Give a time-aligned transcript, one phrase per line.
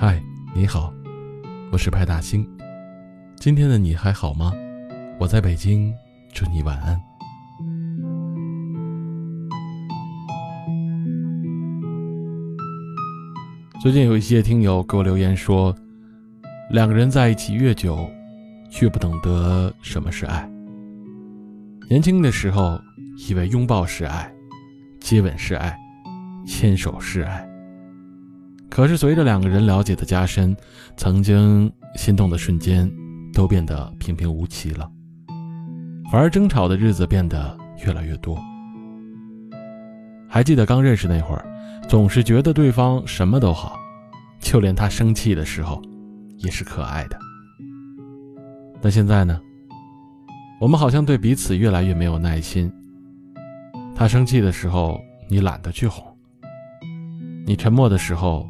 [0.00, 0.22] 嗨，
[0.54, 0.94] 你好，
[1.72, 2.48] 我是派大星。
[3.34, 4.52] 今天的你还好吗？
[5.18, 5.92] 我在北京，
[6.32, 6.96] 祝你晚安。
[13.82, 15.74] 最近有一些听友给我留言说，
[16.70, 18.08] 两个人在一起越久，
[18.80, 20.48] 越不懂得什么是爱。
[21.90, 22.80] 年轻的时候，
[23.28, 24.32] 以为拥抱是爱，
[25.00, 25.76] 接吻是爱，
[26.46, 27.47] 牵手是爱。
[28.78, 30.56] 可是随着两个人了解的加深，
[30.96, 32.88] 曾经心动的瞬间。
[33.34, 34.90] 都变得平平无奇了，
[36.10, 38.36] 反而争吵的日子变得越来越多。
[40.28, 41.44] 还记得刚认识那会儿，
[41.88, 43.78] 总是觉得对方什么都好，
[44.40, 45.80] 就连他生气的时候，
[46.38, 47.18] 也是可爱的。
[48.80, 49.40] 但现在呢，
[50.60, 52.72] 我们好像对彼此越来越没有耐心。
[53.94, 54.98] 他生气的时候，
[55.28, 56.02] 你懒得去哄；
[57.46, 58.48] 你沉默的时候，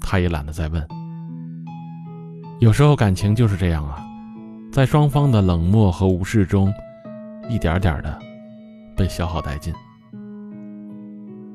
[0.00, 0.86] 他也懒得再问。
[2.60, 4.04] 有时候感情就是这样啊。
[4.70, 6.72] 在双方的冷漠和无视中，
[7.48, 8.18] 一点点的
[8.94, 9.72] 被消耗殆尽。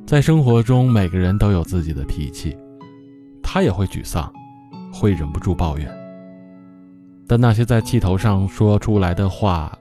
[0.06, 2.58] 在生活中，每个人都有自己的脾气，
[3.42, 4.32] 他也会沮丧，
[4.92, 5.88] 会忍不住抱怨。
[7.28, 9.72] 但那些在气头上说出来的话，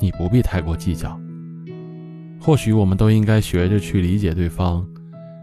[0.00, 1.18] 你不必太过计较。
[2.40, 4.86] 或许我们都应该学着去理解对方，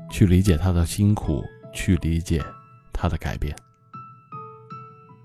[0.09, 2.43] 去理解他的辛苦，去理解
[2.91, 3.55] 他的改变。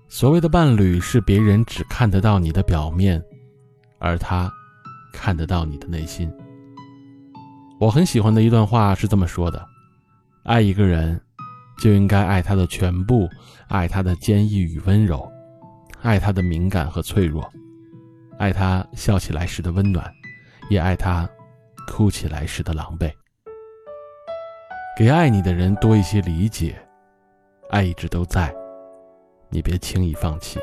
[0.07, 3.23] 所谓的伴侣是别人只看得到你的表面，
[3.99, 4.51] 而他
[5.13, 6.31] 看得到你的内心。
[7.79, 9.63] 我很喜欢的一段话是这么说的：
[10.43, 11.21] 爱一个人，
[11.79, 13.29] 就应该爱他的全部，
[13.67, 15.31] 爱他的坚毅与温柔，
[16.01, 17.47] 爱他的敏感和脆弱，
[18.37, 20.11] 爱他笑起来时的温暖，
[20.69, 21.29] 也爱他
[21.87, 23.11] 哭起来时的狼狈。
[24.99, 26.75] 给爱你的人多一些理解，
[27.69, 28.53] 爱一直都在。
[29.47, 30.59] 你别轻易放弃。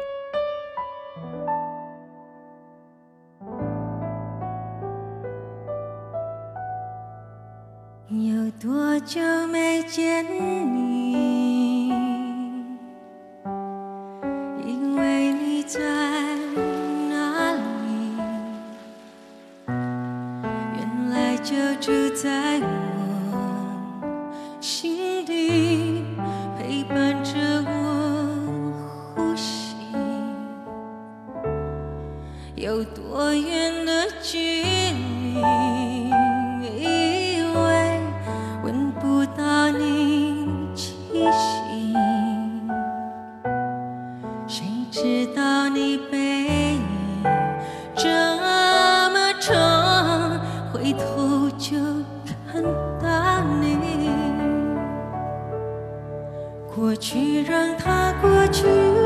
[8.10, 11.05] 有多久没见你？
[24.66, 26.02] 心底，
[26.58, 27.30] 陪伴着
[27.64, 29.76] 我呼吸。
[32.56, 34.75] 有多远的距离？
[57.66, 59.05] 让它过去。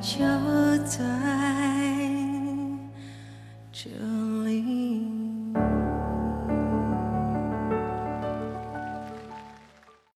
[0.00, 0.18] 就
[0.86, 1.04] 在
[3.70, 3.90] 这